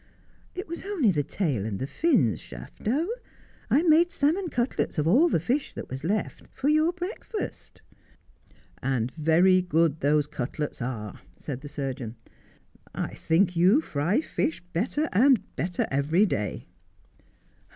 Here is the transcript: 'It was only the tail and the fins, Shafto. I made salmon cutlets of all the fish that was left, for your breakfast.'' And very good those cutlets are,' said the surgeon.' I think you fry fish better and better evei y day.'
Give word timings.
'It 0.55 0.67
was 0.67 0.81
only 0.81 1.11
the 1.11 1.21
tail 1.21 1.63
and 1.63 1.77
the 1.77 1.85
fins, 1.85 2.41
Shafto. 2.41 3.07
I 3.69 3.83
made 3.83 4.09
salmon 4.09 4.47
cutlets 4.49 4.97
of 4.97 5.07
all 5.07 5.29
the 5.29 5.39
fish 5.39 5.73
that 5.75 5.91
was 5.91 6.03
left, 6.03 6.47
for 6.55 6.69
your 6.69 6.91
breakfast.'' 6.91 7.83
And 8.81 9.11
very 9.11 9.61
good 9.61 9.99
those 9.99 10.25
cutlets 10.25 10.81
are,' 10.81 11.19
said 11.37 11.61
the 11.61 11.69
surgeon.' 11.69 12.15
I 13.07 13.13
think 13.13 13.55
you 13.55 13.79
fry 13.79 14.21
fish 14.21 14.63
better 14.73 15.07
and 15.13 15.55
better 15.55 15.85
evei 15.91 16.21
y 16.21 16.25
day.' 16.25 16.65